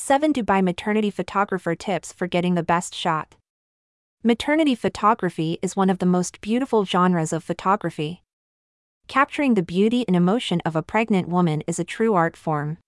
7 0.00 0.32
Dubai 0.32 0.62
Maternity 0.62 1.10
Photographer 1.10 1.74
Tips 1.74 2.12
for 2.12 2.28
Getting 2.28 2.54
the 2.54 2.62
Best 2.62 2.94
Shot. 2.94 3.34
Maternity 4.22 4.76
photography 4.76 5.58
is 5.60 5.74
one 5.74 5.90
of 5.90 5.98
the 5.98 6.06
most 6.06 6.40
beautiful 6.40 6.84
genres 6.84 7.32
of 7.32 7.42
photography. 7.42 8.22
Capturing 9.08 9.54
the 9.54 9.62
beauty 9.62 10.04
and 10.06 10.14
emotion 10.14 10.62
of 10.64 10.76
a 10.76 10.84
pregnant 10.84 11.28
woman 11.28 11.64
is 11.66 11.80
a 11.80 11.84
true 11.84 12.14
art 12.14 12.36
form. 12.36 12.78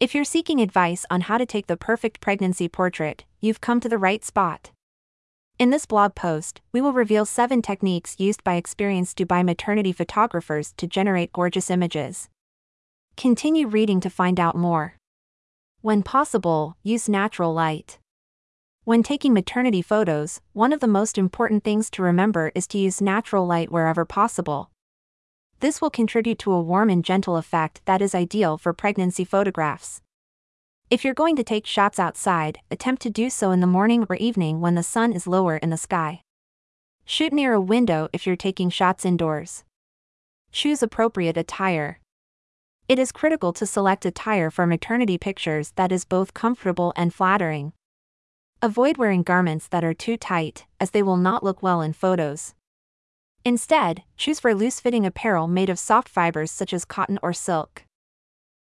If 0.00 0.14
you're 0.14 0.24
seeking 0.24 0.58
advice 0.58 1.04
on 1.10 1.20
how 1.20 1.36
to 1.36 1.44
take 1.44 1.66
the 1.66 1.76
perfect 1.76 2.22
pregnancy 2.22 2.66
portrait, 2.66 3.24
you've 3.42 3.60
come 3.60 3.78
to 3.80 3.88
the 3.90 3.98
right 3.98 4.24
spot. 4.24 4.70
In 5.58 5.68
this 5.68 5.84
blog 5.84 6.14
post, 6.14 6.62
we 6.72 6.80
will 6.80 6.94
reveal 6.94 7.26
7 7.26 7.60
techniques 7.60 8.16
used 8.18 8.42
by 8.42 8.54
experienced 8.54 9.18
Dubai 9.18 9.44
maternity 9.44 9.92
photographers 9.92 10.72
to 10.78 10.86
generate 10.86 11.34
gorgeous 11.34 11.70
images. 11.70 12.30
Continue 13.18 13.66
reading 13.66 14.00
to 14.00 14.08
find 14.08 14.40
out 14.40 14.56
more. 14.56 14.96
When 15.82 16.04
possible, 16.04 16.76
use 16.84 17.08
natural 17.08 17.52
light. 17.52 17.98
When 18.84 19.02
taking 19.02 19.34
maternity 19.34 19.82
photos, 19.82 20.40
one 20.52 20.72
of 20.72 20.78
the 20.78 20.86
most 20.86 21.18
important 21.18 21.64
things 21.64 21.90
to 21.90 22.04
remember 22.04 22.52
is 22.54 22.68
to 22.68 22.78
use 22.78 23.00
natural 23.00 23.48
light 23.48 23.72
wherever 23.72 24.04
possible. 24.04 24.70
This 25.58 25.80
will 25.80 25.90
contribute 25.90 26.38
to 26.38 26.52
a 26.52 26.62
warm 26.62 26.88
and 26.88 27.04
gentle 27.04 27.36
effect 27.36 27.80
that 27.86 28.00
is 28.00 28.14
ideal 28.14 28.58
for 28.58 28.72
pregnancy 28.72 29.24
photographs. 29.24 30.00
If 30.88 31.04
you're 31.04 31.14
going 31.14 31.34
to 31.34 31.42
take 31.42 31.66
shots 31.66 31.98
outside, 31.98 32.60
attempt 32.70 33.02
to 33.02 33.10
do 33.10 33.28
so 33.28 33.50
in 33.50 33.58
the 33.58 33.66
morning 33.66 34.06
or 34.08 34.14
evening 34.14 34.60
when 34.60 34.76
the 34.76 34.84
sun 34.84 35.12
is 35.12 35.26
lower 35.26 35.56
in 35.56 35.70
the 35.70 35.76
sky. 35.76 36.22
Shoot 37.04 37.32
near 37.32 37.54
a 37.54 37.60
window 37.60 38.08
if 38.12 38.24
you're 38.24 38.36
taking 38.36 38.70
shots 38.70 39.04
indoors. 39.04 39.64
Choose 40.52 40.80
appropriate 40.80 41.36
attire. 41.36 41.98
It 42.88 42.98
is 42.98 43.12
critical 43.12 43.52
to 43.54 43.66
select 43.66 44.04
a 44.04 44.10
tire 44.10 44.50
for 44.50 44.66
maternity 44.66 45.16
pictures 45.16 45.72
that 45.76 45.92
is 45.92 46.04
both 46.04 46.34
comfortable 46.34 46.92
and 46.96 47.14
flattering. 47.14 47.72
Avoid 48.60 48.96
wearing 48.96 49.22
garments 49.22 49.68
that 49.68 49.84
are 49.84 49.94
too 49.94 50.16
tight, 50.16 50.66
as 50.80 50.90
they 50.90 51.02
will 51.02 51.16
not 51.16 51.42
look 51.42 51.62
well 51.62 51.80
in 51.80 51.92
photos. 51.92 52.54
Instead, 53.44 54.02
choose 54.16 54.38
for 54.38 54.54
loose 54.54 54.78
fitting 54.78 55.06
apparel 55.06 55.48
made 55.48 55.70
of 55.70 55.78
soft 55.78 56.08
fibers 56.08 56.50
such 56.50 56.72
as 56.72 56.84
cotton 56.84 57.18
or 57.22 57.32
silk. 57.32 57.84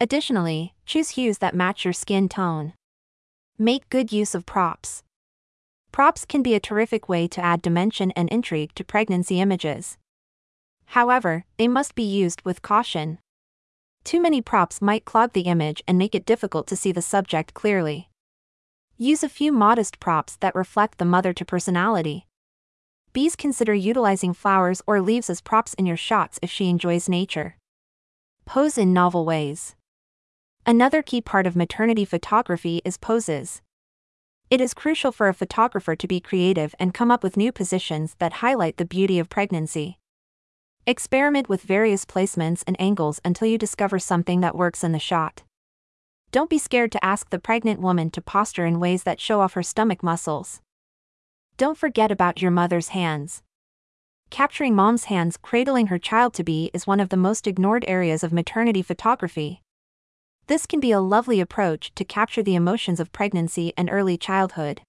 Additionally, 0.00 0.74
choose 0.86 1.10
hues 1.10 1.38
that 1.38 1.54
match 1.54 1.84
your 1.84 1.92
skin 1.92 2.28
tone. 2.28 2.72
Make 3.58 3.88
good 3.90 4.12
use 4.12 4.34
of 4.34 4.46
props. 4.46 5.02
Props 5.92 6.24
can 6.24 6.42
be 6.42 6.54
a 6.54 6.60
terrific 6.60 7.08
way 7.08 7.26
to 7.28 7.44
add 7.44 7.62
dimension 7.62 8.10
and 8.12 8.28
intrigue 8.28 8.74
to 8.74 8.84
pregnancy 8.84 9.40
images. 9.40 9.98
However, 10.86 11.44
they 11.58 11.68
must 11.68 11.94
be 11.94 12.02
used 12.02 12.42
with 12.42 12.62
caution. 12.62 13.18
Too 14.04 14.20
many 14.20 14.40
props 14.40 14.80
might 14.80 15.04
clog 15.04 15.32
the 15.32 15.42
image 15.42 15.82
and 15.86 15.98
make 15.98 16.14
it 16.14 16.26
difficult 16.26 16.66
to 16.68 16.76
see 16.76 16.90
the 16.90 17.02
subject 17.02 17.54
clearly. 17.54 18.08
Use 18.96 19.22
a 19.22 19.28
few 19.28 19.52
modest 19.52 20.00
props 20.00 20.36
that 20.36 20.54
reflect 20.54 20.98
the 20.98 21.04
mother 21.04 21.32
to 21.32 21.44
personality. 21.44 22.26
Bees 23.12 23.36
consider 23.36 23.74
utilizing 23.74 24.32
flowers 24.32 24.82
or 24.86 25.00
leaves 25.00 25.30
as 25.30 25.40
props 25.40 25.74
in 25.74 25.86
your 25.86 25.96
shots 25.96 26.38
if 26.42 26.50
she 26.50 26.68
enjoys 26.68 27.08
nature. 27.08 27.56
Pose 28.46 28.78
in 28.78 28.92
novel 28.92 29.24
ways. 29.24 29.76
Another 30.66 31.02
key 31.02 31.20
part 31.20 31.46
of 31.46 31.56
maternity 31.56 32.04
photography 32.04 32.82
is 32.84 32.96
poses. 32.96 33.62
It 34.50 34.60
is 34.60 34.74
crucial 34.74 35.12
for 35.12 35.28
a 35.28 35.34
photographer 35.34 35.94
to 35.94 36.08
be 36.08 36.20
creative 36.20 36.74
and 36.80 36.92
come 36.92 37.10
up 37.10 37.22
with 37.22 37.36
new 37.36 37.52
positions 37.52 38.16
that 38.18 38.34
highlight 38.34 38.78
the 38.78 38.84
beauty 38.84 39.20
of 39.20 39.28
pregnancy. 39.28 39.99
Experiment 40.86 41.48
with 41.48 41.62
various 41.62 42.06
placements 42.06 42.64
and 42.66 42.80
angles 42.80 43.20
until 43.22 43.46
you 43.46 43.58
discover 43.58 43.98
something 43.98 44.40
that 44.40 44.56
works 44.56 44.82
in 44.82 44.92
the 44.92 44.98
shot. 44.98 45.42
Don't 46.32 46.48
be 46.48 46.58
scared 46.58 46.90
to 46.92 47.04
ask 47.04 47.28
the 47.28 47.38
pregnant 47.38 47.80
woman 47.80 48.10
to 48.10 48.22
posture 48.22 48.64
in 48.64 48.80
ways 48.80 49.02
that 49.02 49.20
show 49.20 49.40
off 49.40 49.52
her 49.52 49.62
stomach 49.62 50.02
muscles. 50.02 50.62
Don't 51.58 51.76
forget 51.76 52.10
about 52.10 52.40
your 52.40 52.50
mother's 52.50 52.88
hands. 52.88 53.42
Capturing 54.30 54.74
mom's 54.74 55.04
hands 55.04 55.36
cradling 55.36 55.88
her 55.88 55.98
child 55.98 56.32
to 56.34 56.44
be 56.44 56.70
is 56.72 56.86
one 56.86 57.00
of 57.00 57.10
the 57.10 57.16
most 57.16 57.46
ignored 57.46 57.84
areas 57.86 58.24
of 58.24 58.32
maternity 58.32 58.80
photography. 58.80 59.60
This 60.46 60.66
can 60.66 60.80
be 60.80 60.92
a 60.92 61.00
lovely 61.00 61.40
approach 61.40 61.94
to 61.96 62.04
capture 62.04 62.42
the 62.42 62.54
emotions 62.54 63.00
of 63.00 63.12
pregnancy 63.12 63.74
and 63.76 63.90
early 63.90 64.16
childhood. 64.16 64.80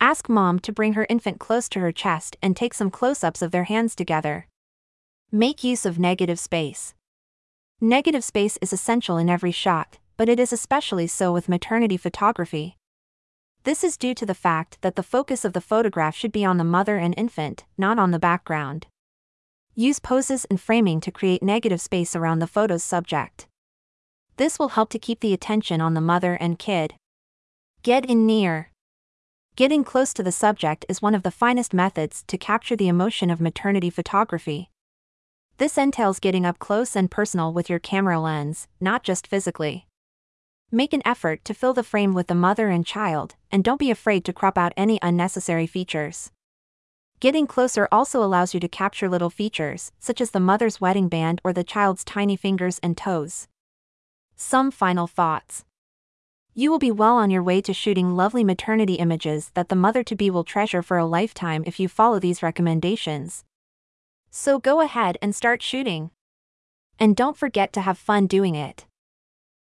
Ask 0.00 0.28
mom 0.28 0.60
to 0.60 0.72
bring 0.72 0.92
her 0.92 1.06
infant 1.08 1.40
close 1.40 1.68
to 1.70 1.80
her 1.80 1.90
chest 1.90 2.36
and 2.40 2.54
take 2.54 2.74
some 2.74 2.90
close 2.90 3.24
ups 3.24 3.42
of 3.42 3.50
their 3.50 3.64
hands 3.64 3.96
together. 3.96 4.46
Make 5.32 5.62
use 5.62 5.86
of 5.86 5.96
negative 5.96 6.40
space. 6.40 6.92
Negative 7.80 8.24
space 8.24 8.58
is 8.60 8.72
essential 8.72 9.16
in 9.16 9.30
every 9.30 9.52
shot, 9.52 9.98
but 10.16 10.28
it 10.28 10.40
is 10.40 10.52
especially 10.52 11.06
so 11.06 11.32
with 11.32 11.48
maternity 11.48 11.96
photography. 11.96 12.76
This 13.62 13.84
is 13.84 13.96
due 13.96 14.12
to 14.14 14.26
the 14.26 14.34
fact 14.34 14.78
that 14.80 14.96
the 14.96 15.04
focus 15.04 15.44
of 15.44 15.52
the 15.52 15.60
photograph 15.60 16.16
should 16.16 16.32
be 16.32 16.44
on 16.44 16.56
the 16.56 16.64
mother 16.64 16.96
and 16.96 17.14
infant, 17.16 17.64
not 17.78 17.96
on 17.96 18.10
the 18.10 18.18
background. 18.18 18.88
Use 19.76 20.00
poses 20.00 20.46
and 20.46 20.60
framing 20.60 21.00
to 21.00 21.12
create 21.12 21.44
negative 21.44 21.80
space 21.80 22.16
around 22.16 22.40
the 22.40 22.48
photo's 22.48 22.82
subject. 22.82 23.46
This 24.36 24.58
will 24.58 24.70
help 24.70 24.90
to 24.90 24.98
keep 24.98 25.20
the 25.20 25.32
attention 25.32 25.80
on 25.80 25.94
the 25.94 26.00
mother 26.00 26.34
and 26.34 26.58
kid. 26.58 26.94
Get 27.84 28.04
in 28.04 28.26
near. 28.26 28.72
Getting 29.54 29.84
close 29.84 30.12
to 30.14 30.24
the 30.24 30.32
subject 30.32 30.84
is 30.88 31.00
one 31.00 31.14
of 31.14 31.22
the 31.22 31.30
finest 31.30 31.72
methods 31.72 32.24
to 32.26 32.36
capture 32.36 32.74
the 32.74 32.88
emotion 32.88 33.30
of 33.30 33.40
maternity 33.40 33.90
photography. 33.90 34.70
This 35.60 35.76
entails 35.76 36.20
getting 36.20 36.46
up 36.46 36.58
close 36.58 36.96
and 36.96 37.10
personal 37.10 37.52
with 37.52 37.68
your 37.68 37.78
camera 37.78 38.18
lens, 38.18 38.66
not 38.80 39.02
just 39.02 39.26
physically. 39.26 39.86
Make 40.70 40.94
an 40.94 41.02
effort 41.04 41.44
to 41.44 41.52
fill 41.52 41.74
the 41.74 41.82
frame 41.82 42.14
with 42.14 42.28
the 42.28 42.34
mother 42.34 42.70
and 42.70 42.86
child, 42.86 43.34
and 43.52 43.62
don't 43.62 43.78
be 43.78 43.90
afraid 43.90 44.24
to 44.24 44.32
crop 44.32 44.56
out 44.56 44.72
any 44.74 44.98
unnecessary 45.02 45.66
features. 45.66 46.32
Getting 47.20 47.46
closer 47.46 47.86
also 47.92 48.22
allows 48.24 48.54
you 48.54 48.60
to 48.60 48.68
capture 48.68 49.06
little 49.06 49.28
features, 49.28 49.92
such 50.00 50.22
as 50.22 50.30
the 50.30 50.40
mother's 50.40 50.80
wedding 50.80 51.10
band 51.10 51.42
or 51.44 51.52
the 51.52 51.62
child's 51.62 52.04
tiny 52.04 52.36
fingers 52.36 52.80
and 52.82 52.96
toes. 52.96 53.46
Some 54.36 54.70
final 54.70 55.06
thoughts. 55.06 55.66
You 56.54 56.70
will 56.70 56.78
be 56.78 56.90
well 56.90 57.18
on 57.18 57.30
your 57.30 57.42
way 57.42 57.60
to 57.60 57.74
shooting 57.74 58.16
lovely 58.16 58.44
maternity 58.44 58.94
images 58.94 59.50
that 59.52 59.68
the 59.68 59.76
mother 59.76 60.02
to 60.04 60.16
be 60.16 60.30
will 60.30 60.42
treasure 60.42 60.82
for 60.82 60.96
a 60.96 61.04
lifetime 61.04 61.64
if 61.66 61.78
you 61.78 61.86
follow 61.86 62.18
these 62.18 62.42
recommendations. 62.42 63.44
So 64.30 64.58
go 64.58 64.80
ahead 64.80 65.18
and 65.20 65.34
start 65.34 65.60
shooting. 65.62 66.10
And 66.98 67.16
don't 67.16 67.36
forget 67.36 67.72
to 67.72 67.80
have 67.80 67.98
fun 67.98 68.26
doing 68.26 68.54
it. 68.54 68.86